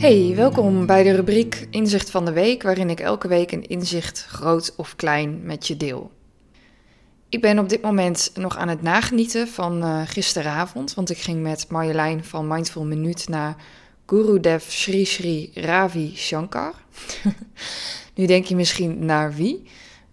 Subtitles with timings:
[0.00, 4.26] Hey, welkom bij de rubriek Inzicht van de Week, waarin ik elke week een inzicht,
[4.28, 6.10] groot of klein, met je deel.
[7.28, 11.42] Ik ben op dit moment nog aan het nagenieten van uh, gisteravond, want ik ging
[11.42, 13.56] met Marjolein van Mindful Minuut naar
[14.06, 16.74] Gurudev Sri Sri Ravi Shankar.
[18.14, 19.62] nu denk je misschien naar wie,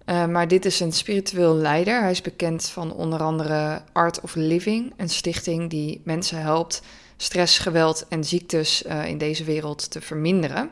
[0.09, 2.01] uh, maar dit is een spiritueel leider.
[2.01, 6.81] Hij is bekend van onder andere Art of Living, een stichting die mensen helpt
[7.17, 10.69] stress, geweld en ziektes uh, in deze wereld te verminderen.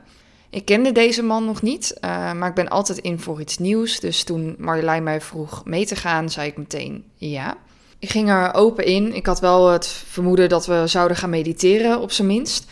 [0.50, 4.00] Ik kende deze man nog niet, uh, maar ik ben altijd in voor iets nieuws.
[4.00, 7.58] Dus toen Marjolein mij vroeg mee te gaan, zei ik meteen ja.
[8.00, 9.14] Ik ging er open in.
[9.16, 12.66] Ik had wel het vermoeden dat we zouden gaan mediteren, op zijn minst.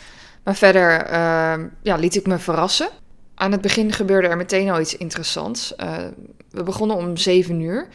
[0.44, 1.10] Maar verder
[1.82, 2.88] ja, liet ik me verrassen.
[3.34, 5.74] Aan het begin gebeurde er meteen al iets interessants.
[5.80, 5.96] Uh,
[6.50, 7.88] we begonnen om zeven uur,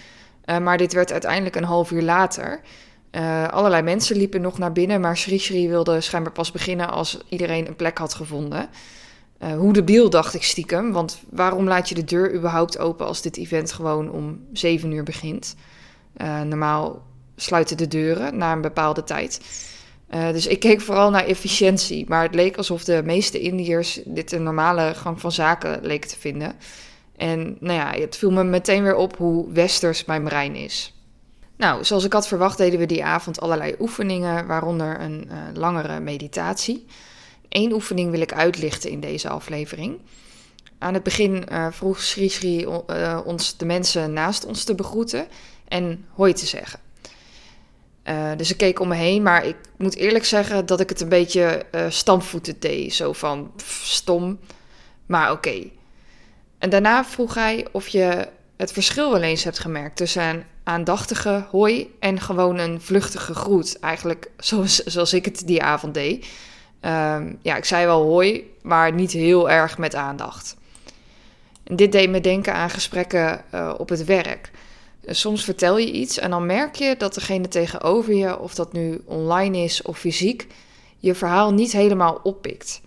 [0.62, 2.62] maar dit werd uiteindelijk een half uur later.
[3.12, 7.20] Uh, allerlei mensen liepen nog naar binnen, maar Sri Sri wilde schijnbaar pas beginnen als
[7.30, 8.70] iedereen een plek had gevonden.
[9.58, 13.38] Hoe debiel dacht ik stiekem, want waarom laat je de deur überhaupt open als dit
[13.38, 15.56] event gewoon om 7 uur begint?
[16.46, 17.02] Normaal
[17.36, 19.42] sluiten de deuren na een bepaalde tijd.
[20.10, 24.44] Dus ik keek vooral naar efficiëntie, maar het leek alsof de meeste Indiërs dit een
[24.44, 26.56] normale gang van zaken leken te vinden.
[27.16, 30.94] En nou ja, het viel me meteen weer op hoe westers mijn brein is.
[31.58, 36.00] Nou, zoals ik had verwacht deden we die avond allerlei oefeningen, waaronder een uh, langere
[36.00, 36.86] meditatie.
[37.50, 40.00] Eén oefening wil ik uitlichten in deze aflevering.
[40.78, 42.66] Aan het begin uh, vroeg Sri Sri
[43.26, 45.28] ons de mensen naast ons te begroeten
[45.68, 46.80] en hoi te zeggen.
[48.38, 51.10] Dus ik keek om me heen, maar ik moet eerlijk zeggen dat ik het een
[51.10, 52.94] beetje stampvoeten deed.
[52.94, 53.52] Zo van
[53.84, 54.40] stom,
[55.06, 55.64] maar oké.
[56.58, 61.46] En daarna vroeg hij of je het verschil wel eens hebt gemerkt tussen een aandachtige
[61.50, 63.80] hoi en gewoon een vluchtige groet.
[63.80, 66.28] Eigenlijk zoals, zoals ik het die avond deed.
[66.82, 70.56] Um, ja, ik zei wel hoi, maar niet heel erg met aandacht.
[71.64, 74.52] En dit deed me denken aan gesprekken uh, op het werk.
[75.06, 79.02] Soms vertel je iets en dan merk je dat degene tegenover je, of dat nu
[79.06, 80.48] online is of fysiek,
[80.98, 82.82] je verhaal niet helemaal oppikt.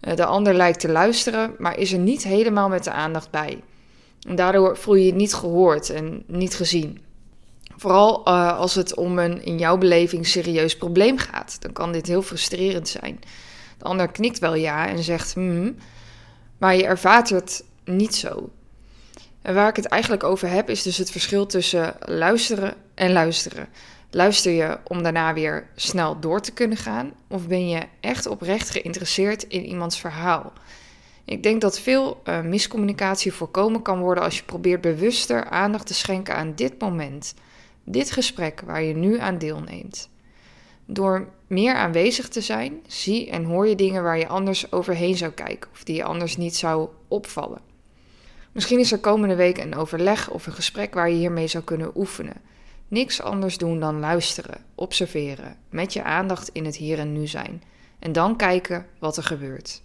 [0.00, 3.60] Uh, de ander lijkt te luisteren, maar is er niet helemaal met de aandacht bij.
[4.18, 7.00] Daardoor voel je je niet gehoord en niet gezien.
[7.76, 12.06] Vooral uh, als het om een in jouw beleving serieus probleem gaat, dan kan dit
[12.06, 13.20] heel frustrerend zijn.
[13.78, 15.76] De ander knikt wel ja en zegt hmm,
[16.58, 18.50] maar je ervaart het niet zo.
[19.42, 23.68] En waar ik het eigenlijk over heb, is dus het verschil tussen luisteren en luisteren.
[24.10, 28.70] Luister je om daarna weer snel door te kunnen gaan, of ben je echt oprecht
[28.70, 30.52] geïnteresseerd in iemands verhaal?
[31.24, 35.94] Ik denk dat veel uh, miscommunicatie voorkomen kan worden als je probeert bewuster aandacht te
[35.94, 37.34] schenken aan dit moment,
[37.84, 40.08] dit gesprek waar je nu aan deelneemt.
[40.86, 45.32] Door meer aanwezig te zijn, zie en hoor je dingen waar je anders overheen zou
[45.32, 47.71] kijken of die je anders niet zou opvallen.
[48.52, 51.90] Misschien is er komende week een overleg of een gesprek waar je hiermee zou kunnen
[51.94, 52.36] oefenen.
[52.88, 57.62] Niks anders doen dan luisteren, observeren, met je aandacht in het hier en nu zijn
[57.98, 59.82] en dan kijken wat er gebeurt.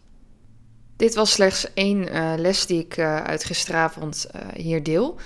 [0.95, 5.17] Dit was slechts één uh, les die ik uh, uit gisteravond uh, hier deel.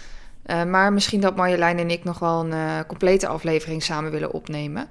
[0.46, 4.88] maar misschien dat Marjolein en ik nog wel een complete aflevering samen willen opnemen.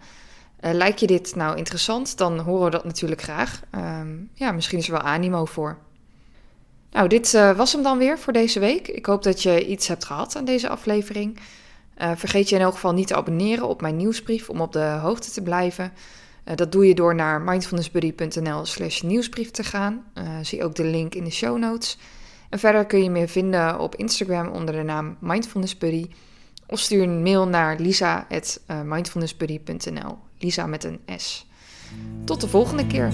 [0.61, 3.61] lijkt je dit nou interessant, dan horen we dat natuurlijk graag.
[3.71, 5.79] Ehm, ja, misschien is er wel animo voor.
[6.91, 8.89] Nou, dit was hem dan weer voor deze week.
[8.89, 11.39] Ik hoop dat je iets hebt gehad aan deze aflevering.
[11.97, 15.31] vergeet je in elk geval niet te abonneren op mijn nieuwsbrief om op de hoogte
[15.31, 15.93] te blijven.
[16.45, 20.05] Uh, dat doe je door naar mindfulnessbuddy.nl slash nieuwsbrief te gaan.
[20.43, 21.99] Zie ook de link in de show notes.
[22.49, 26.09] En verder kun je me vinden op Instagram onder de naam mindfulnessbuddy.
[26.67, 30.19] Of stuur een mail naar lisa.mindfulnessbuddy.nl.
[30.39, 31.47] Lisa met een S.
[32.25, 33.13] Tot de volgende keer.